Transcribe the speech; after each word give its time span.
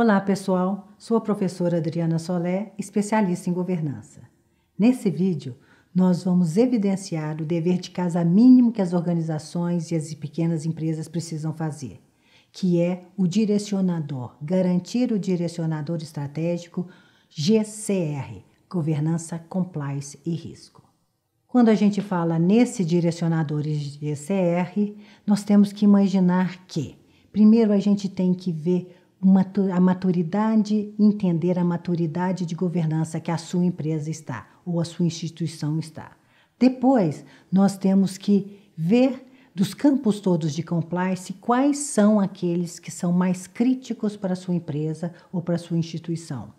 Olá, 0.00 0.20
pessoal. 0.20 0.92
Sou 0.96 1.16
a 1.16 1.20
professora 1.20 1.78
Adriana 1.78 2.20
Solé, 2.20 2.72
especialista 2.78 3.50
em 3.50 3.52
governança. 3.52 4.20
Nesse 4.78 5.10
vídeo, 5.10 5.56
nós 5.92 6.22
vamos 6.22 6.56
evidenciar 6.56 7.42
o 7.42 7.44
dever 7.44 7.78
de 7.78 7.90
casa 7.90 8.24
mínimo 8.24 8.70
que 8.70 8.80
as 8.80 8.92
organizações 8.92 9.90
e 9.90 9.96
as 9.96 10.14
pequenas 10.14 10.64
empresas 10.64 11.08
precisam 11.08 11.52
fazer, 11.52 12.00
que 12.52 12.80
é 12.80 13.06
o 13.16 13.26
direcionador, 13.26 14.36
garantir 14.40 15.10
o 15.10 15.18
direcionador 15.18 15.96
estratégico 15.96 16.86
GCR, 17.28 18.44
governança, 18.70 19.36
compliance 19.48 20.16
e 20.24 20.30
risco. 20.30 20.80
Quando 21.48 21.70
a 21.70 21.74
gente 21.74 22.00
fala 22.00 22.38
nesse 22.38 22.84
direcionador 22.84 23.64
GCR, 23.64 24.94
nós 25.26 25.42
temos 25.42 25.72
que 25.72 25.84
imaginar 25.84 26.68
que, 26.68 26.96
primeiro, 27.32 27.72
a 27.72 27.80
gente 27.80 28.08
tem 28.08 28.32
que 28.32 28.52
ver 28.52 28.94
a 29.20 29.80
maturidade, 29.80 30.94
entender 30.98 31.58
a 31.58 31.64
maturidade 31.64 32.46
de 32.46 32.54
governança 32.54 33.20
que 33.20 33.30
a 33.30 33.38
sua 33.38 33.64
empresa 33.64 34.10
está 34.10 34.46
ou 34.64 34.80
a 34.80 34.84
sua 34.84 35.06
instituição 35.06 35.78
está. 35.78 36.12
Depois, 36.58 37.24
nós 37.50 37.76
temos 37.76 38.16
que 38.16 38.60
ver 38.76 39.26
dos 39.54 39.74
campos 39.74 40.20
todos 40.20 40.54
de 40.54 40.62
compliance 40.62 41.32
quais 41.32 41.78
são 41.78 42.20
aqueles 42.20 42.78
que 42.78 42.92
são 42.92 43.12
mais 43.12 43.48
críticos 43.48 44.16
para 44.16 44.34
a 44.34 44.36
sua 44.36 44.54
empresa 44.54 45.12
ou 45.32 45.42
para 45.42 45.56
a 45.56 45.58
sua 45.58 45.76
instituição. 45.76 46.52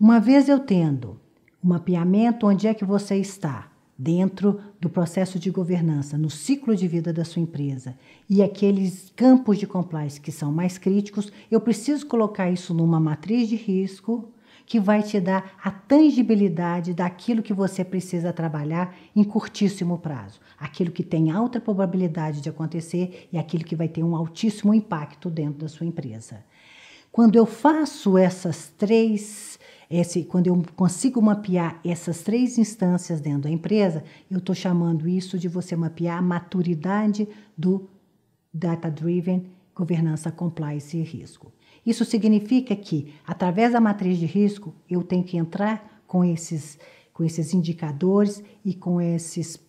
Uma 0.00 0.18
vez 0.18 0.48
eu 0.48 0.60
tendo 0.60 1.20
um 1.62 1.68
mapeamento 1.68 2.46
onde 2.46 2.66
é 2.66 2.72
que 2.72 2.84
você 2.84 3.16
está, 3.16 3.70
dentro 3.98 4.60
do 4.80 4.90
processo 4.90 5.38
de 5.38 5.50
governança, 5.50 6.18
no 6.18 6.28
ciclo 6.28 6.76
de 6.76 6.86
vida 6.86 7.12
da 7.12 7.24
sua 7.24 7.40
empresa 7.40 7.96
e 8.28 8.42
aqueles 8.42 9.10
campos 9.16 9.58
de 9.58 9.66
compliance 9.66 10.20
que 10.20 10.30
são 10.30 10.52
mais 10.52 10.76
críticos, 10.76 11.32
eu 11.50 11.60
preciso 11.60 12.06
colocar 12.06 12.50
isso 12.50 12.74
numa 12.74 13.00
matriz 13.00 13.48
de 13.48 13.56
risco 13.56 14.30
que 14.66 14.80
vai 14.80 15.02
te 15.02 15.20
dar 15.20 15.56
a 15.62 15.70
tangibilidade 15.70 16.92
daquilo 16.92 17.42
que 17.42 17.54
você 17.54 17.84
precisa 17.84 18.32
trabalhar 18.32 18.94
em 19.14 19.22
curtíssimo 19.22 19.96
prazo, 19.96 20.40
aquilo 20.58 20.90
que 20.90 21.04
tem 21.04 21.30
alta 21.30 21.60
probabilidade 21.60 22.40
de 22.40 22.48
acontecer 22.48 23.28
e 23.32 23.38
aquilo 23.38 23.64
que 23.64 23.76
vai 23.76 23.88
ter 23.88 24.02
um 24.02 24.16
altíssimo 24.16 24.74
impacto 24.74 25.30
dentro 25.30 25.60
da 25.60 25.68
sua 25.68 25.86
empresa. 25.86 26.44
Quando 27.12 27.36
eu 27.36 27.46
faço 27.46 28.18
essas 28.18 28.68
três 28.76 29.55
esse, 29.90 30.24
quando 30.24 30.48
eu 30.48 30.64
consigo 30.74 31.22
mapear 31.22 31.80
essas 31.84 32.22
três 32.22 32.58
instâncias 32.58 33.20
dentro 33.20 33.42
da 33.42 33.50
empresa, 33.50 34.02
eu 34.30 34.38
estou 34.38 34.54
chamando 34.54 35.08
isso 35.08 35.38
de 35.38 35.48
você 35.48 35.76
mapear 35.76 36.18
a 36.18 36.22
maturidade 36.22 37.28
do 37.56 37.88
Data 38.52 38.90
Driven 38.90 39.46
Governança, 39.74 40.32
Compliance 40.32 40.96
e 40.96 41.02
Risco. 41.02 41.52
Isso 41.84 42.04
significa 42.04 42.74
que, 42.74 43.14
através 43.24 43.72
da 43.72 43.80
matriz 43.80 44.18
de 44.18 44.26
risco, 44.26 44.74
eu 44.90 45.04
tenho 45.04 45.22
que 45.22 45.36
entrar 45.36 46.02
com 46.06 46.24
esses, 46.24 46.78
com 47.12 47.22
esses 47.22 47.54
indicadores 47.54 48.42
e 48.64 48.74
com 48.74 49.00
esses 49.00 49.60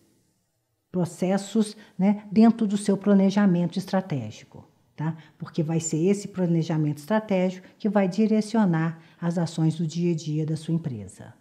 processos 0.90 1.76
né, 1.96 2.24
dentro 2.32 2.66
do 2.66 2.76
seu 2.76 2.96
planejamento 2.96 3.78
estratégico 3.78 4.67
tá? 4.98 5.16
Porque 5.38 5.62
vai 5.62 5.78
ser 5.78 6.04
esse 6.04 6.26
planejamento 6.26 6.98
estratégico 6.98 7.68
que 7.78 7.88
vai 7.88 8.08
direcionar 8.08 9.00
as 9.20 9.38
ações 9.38 9.76
do 9.76 9.86
dia 9.86 10.12
a 10.12 10.16
dia 10.16 10.44
da 10.44 10.56
sua 10.56 10.74
empresa. 10.74 11.32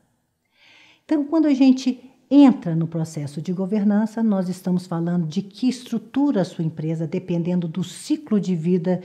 Então, 1.04 1.26
quando 1.26 1.48
a 1.48 1.54
gente 1.54 2.00
entra 2.30 2.76
no 2.76 2.88
processo 2.88 3.42
de 3.42 3.52
governança, 3.52 4.22
nós 4.22 4.48
estamos 4.48 4.86
falando 4.86 5.26
de 5.26 5.42
que 5.42 5.68
estrutura 5.68 6.42
a 6.42 6.46
sua 6.46 6.64
empresa, 6.64 7.08
dependendo 7.08 7.68
do 7.68 7.84
ciclo 7.84 8.40
de 8.40 8.56
vida 8.56 9.02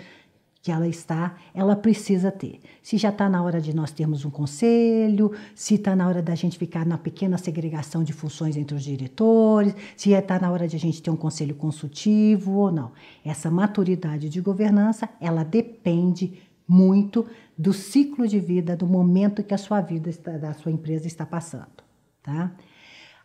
que 0.63 0.71
ela 0.71 0.87
está, 0.87 1.35
ela 1.53 1.75
precisa 1.75 2.31
ter. 2.31 2.61
Se 2.81 2.97
já 2.97 3.09
está 3.09 3.29
na 3.29 3.43
hora 3.43 3.61
de 3.61 3.75
nós 3.75 3.91
termos 3.91 4.25
um 4.25 4.31
conselho, 4.31 5.33
se 5.57 5.75
está 5.75 5.97
na 5.97 6.07
hora 6.07 6.23
da 6.23 6.37
gente 6.37 6.57
ficar 6.57 6.87
na 6.87 6.97
pequena 6.97 7.37
segregação 7.37 8.05
de 8.05 8.13
funções 8.13 8.57
entre 8.57 8.77
os 8.77 8.85
diretores, 8.85 9.75
se 9.97 10.13
está 10.13 10.39
na 10.39 10.53
hora 10.53 10.69
de 10.69 10.77
a 10.77 10.79
gente 10.79 11.03
ter 11.03 11.11
um 11.11 11.17
conselho 11.17 11.57
consultivo 11.57 12.53
ou 12.53 12.71
não. 12.71 12.93
Essa 13.25 13.51
maturidade 13.51 14.29
de 14.29 14.41
governança, 14.41 15.09
ela 15.21 15.43
depende 15.43 16.41
muito 16.67 17.27
do 17.59 17.73
ciclo 17.73 18.29
de 18.29 18.39
vida, 18.39 18.77
do 18.77 18.87
momento 18.87 19.43
que 19.43 19.53
a 19.53 19.59
sua 19.59 19.81
vida, 19.81 20.09
está, 20.09 20.39
da 20.39 20.55
sua 20.55 20.71
empresa 20.71 21.09
está 21.09 21.27
passando, 21.27 21.83
tá? 22.23 22.53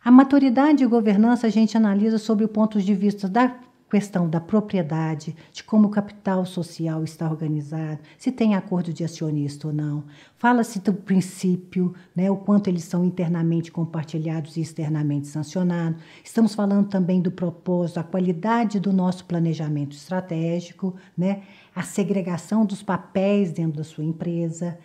A 0.04 0.10
maturidade 0.10 0.78
de 0.78 0.86
governança 0.86 1.46
a 1.46 1.50
gente 1.50 1.76
analisa 1.76 2.18
sobre 2.18 2.44
o 2.44 2.48
ponto 2.48 2.80
de 2.80 2.94
vista 2.94 3.28
da 3.28 3.56
questão 3.90 4.28
da 4.28 4.40
propriedade, 4.40 5.34
de 5.52 5.64
como 5.64 5.88
o 5.88 5.90
capital 5.90 6.44
social 6.44 7.02
está 7.02 7.28
organizado, 7.28 8.00
se 8.18 8.30
tem 8.30 8.54
acordo 8.54 8.92
de 8.92 9.02
acionista 9.02 9.68
ou 9.68 9.72
não. 9.72 10.04
Fala-se 10.36 10.78
do 10.80 10.92
princípio, 10.92 11.94
né, 12.14 12.30
o 12.30 12.36
quanto 12.36 12.68
eles 12.68 12.84
são 12.84 13.04
internamente 13.04 13.72
compartilhados 13.72 14.56
e 14.56 14.60
externamente 14.60 15.26
sancionados. 15.26 16.02
Estamos 16.22 16.54
falando 16.54 16.88
também 16.88 17.20
do 17.20 17.30
propósito, 17.30 17.98
a 17.98 18.04
qualidade 18.04 18.78
do 18.78 18.92
nosso 18.92 19.24
planejamento 19.24 19.96
estratégico, 19.96 20.94
né, 21.16 21.42
a 21.74 21.82
segregação 21.82 22.66
dos 22.66 22.82
papéis 22.82 23.52
dentro 23.52 23.78
da 23.78 23.84
sua 23.84 24.04
empresa, 24.04 24.78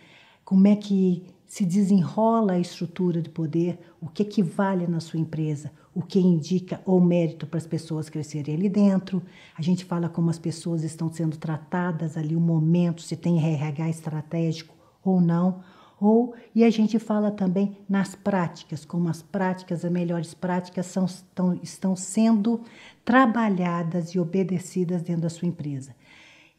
como 0.44 0.66
é 0.66 0.76
que 0.76 1.33
se 1.46 1.64
desenrola 1.64 2.54
a 2.54 2.58
estrutura 2.58 3.20
de 3.20 3.28
poder, 3.30 3.78
o 4.00 4.08
que 4.08 4.22
equivale 4.22 4.86
na 4.86 5.00
sua 5.00 5.20
empresa, 5.20 5.70
o 5.94 6.02
que 6.02 6.18
indica 6.18 6.80
o 6.84 6.98
mérito 7.00 7.46
para 7.46 7.58
as 7.58 7.66
pessoas 7.66 8.08
crescerem 8.08 8.54
ali 8.54 8.68
dentro. 8.68 9.22
A 9.56 9.62
gente 9.62 9.84
fala 9.84 10.08
como 10.08 10.30
as 10.30 10.38
pessoas 10.38 10.82
estão 10.82 11.12
sendo 11.12 11.36
tratadas 11.36 12.16
ali, 12.16 12.34
o 12.34 12.40
momento, 12.40 13.02
se 13.02 13.16
tem 13.16 13.38
RH 13.38 13.88
estratégico 13.88 14.74
ou 15.04 15.20
não. 15.20 15.62
Ou, 16.00 16.34
e 16.54 16.64
a 16.64 16.70
gente 16.70 16.98
fala 16.98 17.30
também 17.30 17.78
nas 17.88 18.14
práticas, 18.14 18.84
como 18.84 19.08
as 19.08 19.22
práticas, 19.22 19.84
as 19.84 19.92
melhores 19.92 20.34
práticas 20.34 20.86
são, 20.86 21.04
estão, 21.04 21.54
estão 21.62 21.96
sendo 21.96 22.60
trabalhadas 23.04 24.10
e 24.10 24.18
obedecidas 24.18 25.02
dentro 25.02 25.22
da 25.22 25.30
sua 25.30 25.46
empresa. 25.46 25.94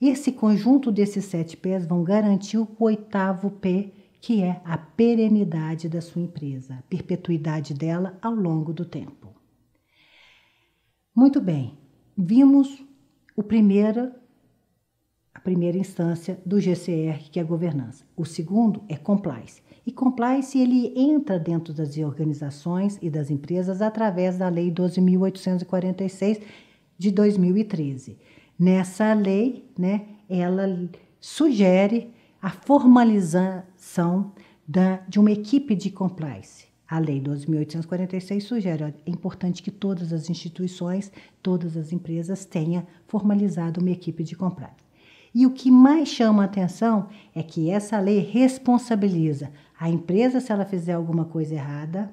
Esse 0.01 0.31
conjunto 0.31 0.91
desses 0.91 1.25
sete 1.25 1.55
P's 1.57 1.85
vão 1.85 2.03
garantir 2.03 2.57
o 2.57 2.67
oitavo 2.79 3.49
P, 3.49 3.91
que 4.25 4.41
é 4.41 4.59
a 4.65 4.75
perenidade 4.75 5.87
da 5.87 6.01
sua 6.01 6.19
empresa, 6.19 6.73
a 6.73 6.81
perpetuidade 6.89 7.75
dela 7.75 8.17
ao 8.19 8.33
longo 8.33 8.73
do 8.73 8.83
tempo. 8.83 9.31
Muito 11.15 11.39
bem, 11.39 11.77
vimos 12.17 12.83
o 13.35 13.43
primeiro, 13.43 14.11
a 15.31 15.39
primeira 15.39 15.77
instância 15.77 16.41
do 16.43 16.59
GCR, 16.59 17.29
que 17.29 17.37
é 17.37 17.43
a 17.43 17.45
governança. 17.45 18.03
O 18.17 18.25
segundo 18.25 18.81
é 18.89 18.97
compliance. 18.97 19.61
E 19.85 19.91
compliance 19.91 20.57
ele 20.57 20.91
entra 20.99 21.37
dentro 21.37 21.71
das 21.71 21.95
organizações 21.95 22.97
e 23.03 23.11
das 23.11 23.29
empresas 23.29 23.79
através 23.79 24.39
da 24.39 24.49
Lei 24.49 24.71
12.846 24.71 26.41
de 26.97 27.11
2013. 27.11 28.17
Nessa 28.57 29.13
lei, 29.13 29.69
né, 29.77 30.07
ela 30.27 30.89
sugere 31.19 32.11
a 32.45 32.51
formalização 32.51 33.74
da, 34.67 34.97
de 35.07 35.19
uma 35.19 35.31
equipe 35.31 35.75
de 35.75 35.89
compliance. 35.89 36.65
A 36.87 36.99
Lei 36.99 37.19
12.846 37.19 38.41
sugere, 38.41 38.83
é 38.83 38.93
importante 39.07 39.63
que 39.63 39.71
todas 39.71 40.13
as 40.13 40.29
instituições, 40.29 41.11
todas 41.41 41.75
as 41.75 41.91
empresas 41.91 42.45
tenham 42.45 42.85
formalizado 43.07 43.81
uma 43.81 43.89
equipe 43.89 44.23
de 44.23 44.35
compliance. 44.35 44.85
E 45.33 45.45
o 45.45 45.51
que 45.51 45.69
mais 45.69 46.07
chama 46.07 46.43
a 46.43 46.45
atenção 46.45 47.09
é 47.33 47.43
que 47.43 47.69
essa 47.69 47.99
lei 47.99 48.19
responsabiliza 48.19 49.51
a 49.77 49.89
empresa 49.89 50.39
se 50.39 50.51
ela 50.51 50.63
fizer 50.63 50.93
alguma 50.93 51.25
coisa 51.25 51.55
errada, 51.55 52.09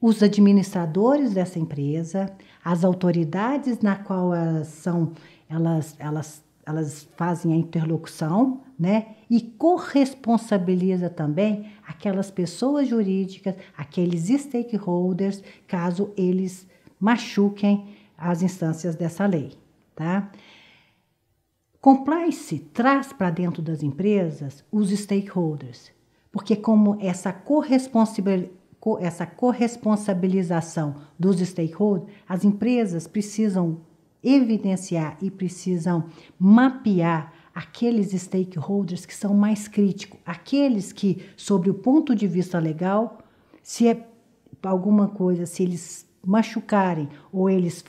os 0.00 0.22
administradores 0.22 1.32
dessa 1.32 1.58
empresa, 1.58 2.30
as 2.64 2.84
autoridades 2.84 3.78
na 3.80 3.96
qual 3.96 4.34
elas 4.34 4.66
são, 4.66 5.12
elas, 5.48 5.96
elas 5.98 6.44
elas 6.64 7.08
fazem 7.16 7.52
a 7.52 7.56
interlocução, 7.56 8.60
né? 8.78 9.16
E 9.28 9.40
corresponsabiliza 9.40 11.10
também 11.10 11.72
aquelas 11.86 12.30
pessoas 12.30 12.88
jurídicas, 12.88 13.56
aqueles 13.76 14.28
stakeholders, 14.28 15.42
caso 15.66 16.12
eles 16.16 16.66
machuquem 17.00 17.94
as 18.16 18.42
instâncias 18.42 18.94
dessa 18.94 19.26
lei, 19.26 19.52
tá? 19.94 20.30
Compliance 21.80 22.58
traz 22.72 23.12
para 23.12 23.30
dentro 23.30 23.60
das 23.60 23.82
empresas 23.82 24.64
os 24.70 24.90
stakeholders, 24.90 25.90
porque 26.30 26.54
como 26.54 26.96
essa 27.00 27.32
corresponsabilidade 27.32 28.62
essa 29.00 29.24
corresponsabilização 29.24 30.96
dos 31.16 31.38
stakeholders, 31.38 32.12
as 32.28 32.44
empresas 32.44 33.06
precisam 33.06 33.80
evidenciar 34.22 35.16
e 35.20 35.30
precisam 35.30 36.04
mapear 36.38 37.32
aqueles 37.54 38.12
stakeholders 38.12 39.04
que 39.04 39.14
são 39.14 39.34
mais 39.34 39.68
críticos, 39.68 40.18
aqueles 40.24 40.92
que, 40.92 41.22
sobre 41.36 41.70
o 41.70 41.74
ponto 41.74 42.14
de 42.14 42.26
vista 42.26 42.58
legal, 42.58 43.18
se 43.62 43.88
é 43.88 44.06
alguma 44.62 45.08
coisa, 45.08 45.44
se 45.44 45.62
eles 45.62 46.06
machucarem 46.24 47.08
ou 47.32 47.50
eles 47.50 47.84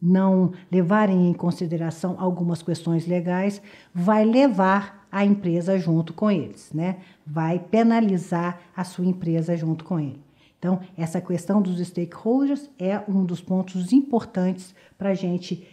não 0.00 0.52
levarem 0.70 1.30
em 1.30 1.32
consideração 1.32 2.16
algumas 2.18 2.62
questões 2.62 3.06
legais, 3.06 3.62
vai 3.94 4.24
levar 4.24 5.06
a 5.10 5.24
empresa 5.24 5.78
junto 5.78 6.12
com 6.12 6.30
eles, 6.30 6.72
né? 6.72 6.98
Vai 7.26 7.58
penalizar 7.58 8.60
a 8.76 8.84
sua 8.84 9.06
empresa 9.06 9.56
junto 9.56 9.84
com 9.84 9.98
ele. 9.98 10.20
Então, 10.58 10.80
essa 10.96 11.20
questão 11.20 11.62
dos 11.62 11.78
stakeholders 11.86 12.68
é 12.78 13.00
um 13.08 13.24
dos 13.24 13.40
pontos 13.40 13.92
importantes 13.92 14.74
para 14.98 15.10
a 15.10 15.14
gente 15.14 15.66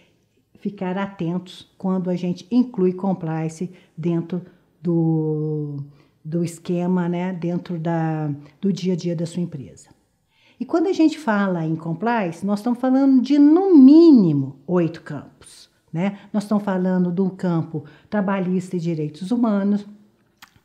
ficar 0.61 0.97
atentos 0.97 1.67
quando 1.77 2.09
a 2.09 2.15
gente 2.15 2.47
inclui 2.49 2.93
compliance 2.93 3.69
dentro 3.97 4.41
do, 4.81 5.77
do 6.23 6.43
esquema, 6.43 7.09
né, 7.09 7.33
dentro 7.33 7.77
da, 7.77 8.31
do 8.61 8.71
dia 8.71 8.93
a 8.93 8.95
dia 8.95 9.15
da 9.15 9.25
sua 9.25 9.41
empresa. 9.41 9.89
E 10.59 10.65
quando 10.65 10.87
a 10.87 10.93
gente 10.93 11.17
fala 11.17 11.65
em 11.65 11.75
compliance, 11.75 12.45
nós 12.45 12.59
estamos 12.59 12.79
falando 12.79 13.21
de 13.21 13.39
no 13.39 13.75
mínimo 13.75 14.57
oito 14.67 15.01
campos. 15.01 15.69
Né? 15.91 16.19
Nós 16.31 16.43
estamos 16.43 16.63
falando 16.63 17.11
do 17.11 17.31
campo 17.31 17.83
trabalhista 18.09 18.77
e 18.77 18.79
direitos 18.79 19.31
humanos, 19.31 19.85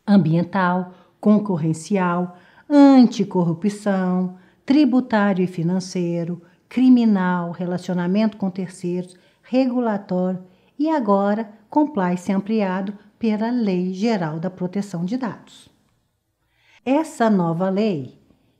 ambiental, 0.07 0.93
concorrencial, 1.19 2.37
anticorrupção, 2.69 4.37
tributário 4.67 5.43
e 5.43 5.47
financeiro, 5.47 6.43
criminal, 6.69 7.51
relacionamento 7.51 8.37
com 8.37 8.51
terceiros, 8.51 9.17
regulatório 9.49 10.43
e 10.79 10.89
agora 10.91 11.51
compliance 11.71 12.31
ampliado 12.33 12.97
pela 13.19 13.51
Lei 13.51 13.93
Geral 13.95 14.39
da 14.39 14.51
Proteção 14.51 15.05
de 15.05 15.17
Dados. 15.17 15.69
Essa 16.85 17.31
nova 17.31 17.69
lei 17.69 18.19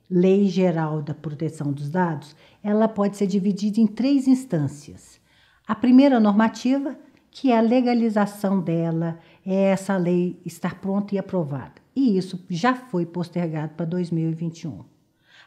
Lei 0.09 0.47
Geral 0.47 1.01
da 1.01 1.13
Proteção 1.13 1.71
dos 1.73 1.89
Dados, 1.89 2.33
ela 2.63 2.87
pode 2.87 3.17
ser 3.17 3.27
dividida 3.27 3.81
em 3.81 3.85
três 3.85 4.25
instâncias. 4.25 5.19
A 5.67 5.75
primeira 5.75 6.17
normativa, 6.17 6.97
que 7.29 7.51
é 7.51 7.57
a 7.57 7.61
legalização 7.61 8.61
dela, 8.61 9.19
é 9.45 9.53
essa 9.53 9.97
lei 9.97 10.39
estar 10.45 10.79
pronta 10.79 11.13
e 11.13 11.17
aprovada. 11.17 11.81
E 11.93 12.17
isso 12.17 12.41
já 12.49 12.73
foi 12.73 13.05
postergado 13.05 13.73
para 13.75 13.85
2021. 13.85 14.85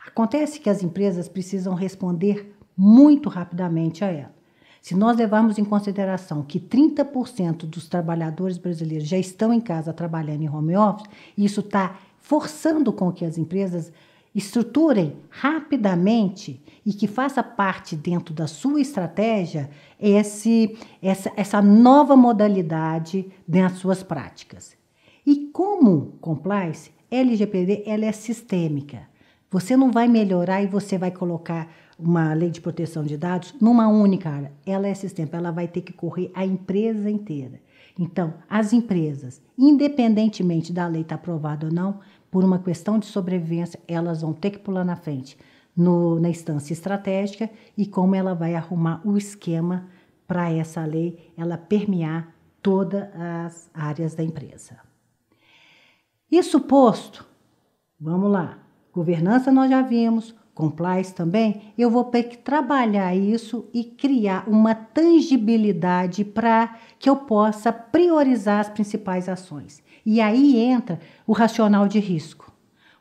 Acontece 0.06 0.60
que 0.60 0.68
as 0.68 0.82
empresas 0.82 1.26
precisam 1.26 1.72
responder 1.72 2.54
muito 2.76 3.30
rapidamente 3.30 4.04
a 4.04 4.08
ela. 4.08 4.39
Se 4.80 4.94
nós 4.94 5.16
levarmos 5.16 5.58
em 5.58 5.64
consideração 5.64 6.42
que 6.42 6.58
30% 6.58 7.66
dos 7.66 7.88
trabalhadores 7.88 8.56
brasileiros 8.56 9.06
já 9.06 9.18
estão 9.18 9.52
em 9.52 9.60
casa 9.60 9.92
trabalhando 9.92 10.42
em 10.42 10.48
home 10.48 10.76
office, 10.76 11.08
isso 11.36 11.60
está 11.60 11.98
forçando 12.18 12.92
com 12.92 13.12
que 13.12 13.24
as 13.24 13.36
empresas 13.36 13.92
estruturem 14.34 15.16
rapidamente 15.28 16.62
e 16.86 16.92
que 16.92 17.06
faça 17.06 17.42
parte 17.42 17.96
dentro 17.96 18.32
da 18.32 18.46
sua 18.46 18.80
estratégia 18.80 19.68
esse, 19.98 20.78
essa, 21.02 21.32
essa 21.36 21.60
nova 21.60 22.16
modalidade 22.16 23.30
nas 23.46 23.72
suas 23.72 24.02
práticas. 24.02 24.76
E 25.26 25.50
como 25.52 26.12
compliance, 26.20 26.90
LGPD 27.10 27.82
ela 27.86 28.06
é 28.06 28.12
sistêmica. 28.12 29.09
Você 29.50 29.76
não 29.76 29.90
vai 29.90 30.06
melhorar 30.06 30.62
e 30.62 30.66
você 30.66 30.96
vai 30.96 31.10
colocar 31.10 31.68
uma 31.98 32.32
lei 32.32 32.50
de 32.50 32.60
proteção 32.60 33.04
de 33.04 33.16
dados 33.16 33.54
numa 33.60 33.88
única 33.88 34.30
área. 34.30 34.52
Ela 34.64 34.86
é 34.86 34.94
sistêmica, 34.94 35.36
ela 35.36 35.50
vai 35.50 35.66
ter 35.66 35.80
que 35.80 35.92
correr 35.92 36.30
a 36.34 36.46
empresa 36.46 37.10
inteira. 37.10 37.60
Então, 37.98 38.34
as 38.48 38.72
empresas, 38.72 39.42
independentemente 39.58 40.72
da 40.72 40.86
lei 40.86 41.02
estar 41.02 41.16
tá 41.16 41.20
aprovada 41.20 41.66
ou 41.66 41.72
não, 41.72 41.98
por 42.30 42.44
uma 42.44 42.60
questão 42.60 42.98
de 42.98 43.06
sobrevivência, 43.06 43.80
elas 43.88 44.22
vão 44.22 44.32
ter 44.32 44.50
que 44.50 44.58
pular 44.60 44.84
na 44.84 44.94
frente 44.96 45.36
no, 45.76 46.20
na 46.20 46.28
instância 46.28 46.72
estratégica 46.72 47.50
e 47.76 47.86
como 47.86 48.14
ela 48.14 48.34
vai 48.34 48.54
arrumar 48.54 49.00
o 49.04 49.16
esquema 49.16 49.88
para 50.26 50.50
essa 50.50 50.84
lei 50.84 51.32
ela 51.36 51.58
permear 51.58 52.32
todas 52.62 53.08
as 53.14 53.70
áreas 53.74 54.14
da 54.14 54.22
empresa. 54.22 54.78
Isso 56.30 56.60
posto, 56.60 57.26
vamos 57.98 58.30
lá. 58.30 58.69
Governança 58.92 59.52
nós 59.52 59.70
já 59.70 59.82
vimos, 59.82 60.34
compliance 60.54 61.14
também, 61.14 61.62
eu 61.78 61.90
vou 61.90 62.04
ter 62.04 62.24
que 62.24 62.36
trabalhar 62.36 63.14
isso 63.14 63.68
e 63.72 63.84
criar 63.84 64.44
uma 64.48 64.74
tangibilidade 64.74 66.24
para 66.24 66.76
que 66.98 67.08
eu 67.08 67.16
possa 67.16 67.72
priorizar 67.72 68.60
as 68.60 68.68
principais 68.68 69.28
ações. 69.28 69.82
E 70.04 70.20
aí 70.20 70.58
entra 70.58 71.00
o 71.26 71.32
racional 71.32 71.88
de 71.88 71.98
risco. 71.98 72.52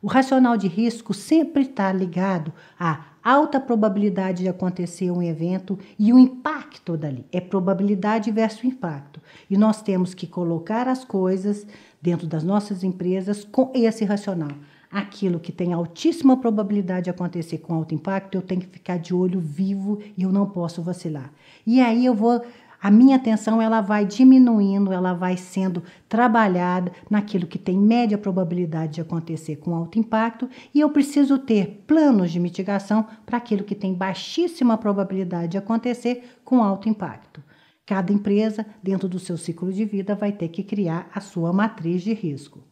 O 0.02 0.08
racional 0.08 0.56
de 0.56 0.68
risco 0.68 1.14
sempre 1.14 1.64
está 1.64 1.92
ligado 1.92 2.54
à 2.80 3.06
alta 3.22 3.60
probabilidade 3.60 4.44
de 4.44 4.50
acontecer 4.50 5.12
um 5.12 5.22
evento 5.22 5.78
e 5.98 6.14
o 6.14 6.20
impacto 6.20 6.96
dali. 6.96 7.26
É 7.34 7.42
probabilidade 7.42 8.32
versus 8.32 8.64
impacto. 8.64 9.22
E 9.50 9.58
nós 9.58 9.82
temos 9.82 10.14
que 10.14 10.26
colocar 10.26 10.88
as 10.88 11.04
coisas 11.04 11.68
dentro 12.02 12.28
das 12.28 12.46
nossas 12.46 12.82
empresas 12.82 13.44
com 13.44 13.72
esse 13.76 14.06
racional. 14.06 14.52
Aquilo 14.92 15.40
que 15.40 15.52
tem 15.52 15.72
altíssima 15.72 16.36
probabilidade 16.38 17.06
de 17.06 17.10
acontecer 17.10 17.60
com 17.60 17.76
alto 17.76 17.94
impacto, 17.94 18.36
eu 18.36 18.42
tenho 18.42 18.62
que 18.62 18.68
ficar 18.68 18.98
de 18.98 19.14
olho 19.14 19.40
vivo 19.40 20.00
e 20.18 20.24
eu 20.24 20.32
não 20.32 20.50
posso 20.50 20.82
vacilar. 20.82 21.32
E 21.66 21.80
aí 21.80 22.06
eu 22.06 22.16
vou 22.16 22.42
a 22.82 22.90
minha 22.90 23.18
atenção 23.18 23.62
ela 23.62 23.82
vai 23.82 24.06
diminuindo, 24.06 24.94
ela 24.94 25.14
vai 25.14 25.36
sendo 25.36 25.84
trabalhada 26.08 26.94
naquilo 27.10 27.46
que 27.46 27.60
tem 27.60 27.78
média 27.78 28.18
probabilidade 28.18 28.94
de 28.94 29.02
acontecer 29.02 29.58
com 29.58 29.76
alto 29.76 30.00
impacto 30.00 30.50
e 30.74 30.80
eu 30.80 30.90
preciso 30.90 31.38
ter 31.38 31.84
planos 31.86 32.32
de 32.32 32.40
mitigação 32.40 33.06
para 33.26 33.38
aquilo 33.38 33.66
que 33.66 33.76
tem 33.76 33.94
baixíssima 33.94 34.78
probabilidade 34.78 35.50
de 35.50 35.58
acontecer 35.58 36.38
com 36.46 36.64
alto 36.64 36.88
impacto. 36.88 37.44
Cada 37.86 38.14
empresa, 38.14 38.66
dentro 38.82 39.10
do 39.10 39.20
seu 39.20 39.38
ciclo 39.38 39.74
de 39.74 39.84
vida, 39.84 40.16
vai 40.16 40.32
ter 40.32 40.48
que 40.48 40.64
criar 40.64 41.10
a 41.14 41.20
sua 41.20 41.52
matriz 41.52 42.02
de 42.02 42.14
risco. 42.14 42.64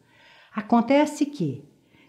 Acontece 0.54 1.26
que, 1.26 1.64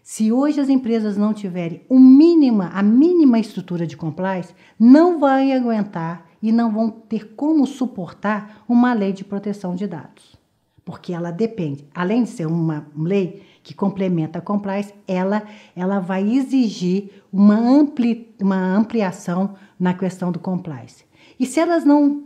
se 0.10 0.32
hoje 0.32 0.60
as 0.60 0.70
empresas 0.70 1.18
não 1.18 1.36
tiverem 1.36 1.84
o 1.88 2.00
mínima, 2.00 2.72
a 2.74 2.82
mínima 2.82 3.38
estrutura 3.38 3.86
de 3.86 3.96
compliance, 3.96 4.56
não 4.80 5.20
vai 5.20 5.52
aguentar 5.52 6.26
e 6.42 6.52
não 6.52 6.72
vão 6.72 6.90
ter 6.90 7.36
como 7.36 7.68
suportar 7.68 8.64
uma 8.68 8.92
lei 8.92 9.14
de 9.14 9.24
proteção 9.24 9.76
de 9.76 9.86
dados. 9.86 10.36
Porque 10.84 11.14
ela 11.14 11.30
depende, 11.30 11.88
além 11.94 12.24
de 12.24 12.30
ser 12.30 12.48
uma 12.48 12.88
lei 12.98 13.46
que 13.62 13.76
complementa 13.76 14.40
a 14.40 14.42
compliance, 14.42 14.92
ela, 15.08 15.44
ela 15.76 16.00
vai 16.00 16.28
exigir 16.28 17.24
uma, 17.32 17.60
ampli, 17.60 18.34
uma 18.42 18.76
ampliação 18.76 19.54
na 19.80 19.94
questão 19.94 20.32
do 20.32 20.40
compliance. 20.40 21.06
E 21.40 21.46
se 21.46 21.60
elas 21.60 21.86
não 21.86 22.24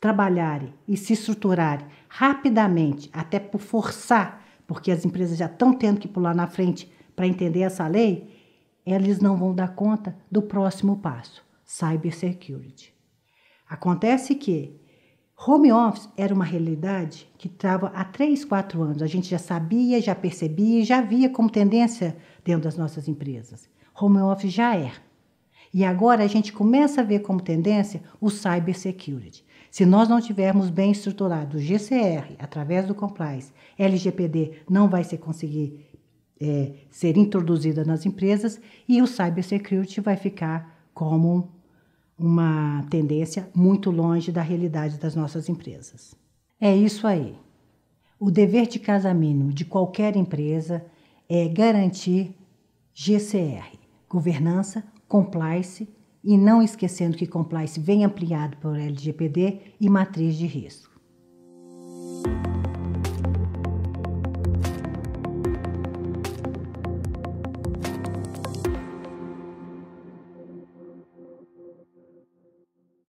trabalharem 0.00 0.72
e 0.88 0.96
se 0.96 1.12
estruturarem 1.12 1.84
rapidamente, 2.08 3.10
até 3.12 3.38
por 3.38 3.60
forçar, 3.60 4.39
porque 4.70 4.92
as 4.92 5.04
empresas 5.04 5.36
já 5.36 5.46
estão 5.46 5.72
tendo 5.74 5.98
que 5.98 6.06
pular 6.06 6.32
na 6.32 6.46
frente 6.46 6.88
para 7.16 7.26
entender 7.26 7.62
essa 7.62 7.88
lei, 7.88 8.32
eles 8.86 9.18
não 9.18 9.36
vão 9.36 9.52
dar 9.52 9.74
conta 9.74 10.16
do 10.30 10.40
próximo 10.40 10.98
passo, 10.98 11.44
cybersecurity. 11.66 12.94
Acontece 13.68 14.36
que 14.36 14.80
home 15.44 15.72
office 15.72 16.08
era 16.16 16.32
uma 16.32 16.44
realidade 16.44 17.28
que 17.36 17.48
estava 17.48 17.88
há 17.88 18.04
3, 18.04 18.44
4 18.44 18.80
anos. 18.80 19.02
A 19.02 19.08
gente 19.08 19.28
já 19.28 19.40
sabia, 19.40 20.00
já 20.00 20.14
percebia, 20.14 20.84
já 20.84 21.00
via 21.00 21.28
como 21.28 21.50
tendência 21.50 22.16
dentro 22.44 22.62
das 22.62 22.76
nossas 22.76 23.08
empresas. 23.08 23.68
Home 24.00 24.20
office 24.20 24.52
já 24.52 24.76
é. 24.76 24.92
E 25.74 25.84
agora 25.84 26.22
a 26.22 26.28
gente 26.28 26.52
começa 26.52 27.00
a 27.00 27.04
ver 27.04 27.22
como 27.22 27.42
tendência 27.42 28.04
o 28.20 28.30
cybersecurity. 28.30 29.44
Se 29.70 29.86
nós 29.86 30.08
não 30.08 30.20
tivermos 30.20 30.68
bem 30.68 30.90
estruturado 30.90 31.56
o 31.56 31.60
GCR 31.60 32.34
através 32.38 32.86
do 32.86 32.94
compliance, 32.94 33.52
LGPD 33.78 34.62
não 34.68 34.88
vai 34.88 35.04
ser 35.04 35.18
conseguir 35.18 35.86
é, 36.40 36.72
ser 36.90 37.16
introduzida 37.16 37.84
nas 37.84 38.04
empresas 38.04 38.60
e 38.88 39.00
o 39.00 39.06
cybersecurity 39.06 40.00
vai 40.00 40.16
ficar 40.16 40.76
como 40.92 41.48
uma 42.18 42.84
tendência 42.90 43.48
muito 43.54 43.90
longe 43.90 44.32
da 44.32 44.42
realidade 44.42 44.98
das 44.98 45.14
nossas 45.14 45.48
empresas. 45.48 46.14
É 46.60 46.74
isso 46.74 47.06
aí. 47.06 47.34
O 48.18 48.30
dever 48.30 48.66
de 48.66 48.78
casa 48.78 49.14
mínimo 49.14 49.52
de 49.52 49.64
qualquer 49.64 50.16
empresa 50.16 50.84
é 51.28 51.48
garantir 51.48 52.34
GCR, 52.92 53.78
governança, 54.08 54.84
compliance 55.08 55.88
e 56.22 56.36
não 56.36 56.62
esquecendo 56.62 57.16
que 57.16 57.26
compliance 57.26 57.80
vem 57.80 58.04
ampliado 58.04 58.56
por 58.58 58.78
LGPD 58.78 59.60
e 59.80 59.88
matriz 59.88 60.36
de 60.36 60.46
risco. 60.46 60.89